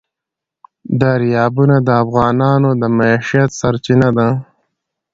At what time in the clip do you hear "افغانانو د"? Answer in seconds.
2.03-2.83